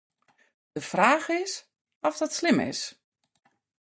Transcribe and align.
De 0.71 0.81
fraach 0.81 1.27
is 1.29 1.53
oft 2.07 2.19
dat 2.19 2.33
slim 2.33 2.59
is. 2.59 2.81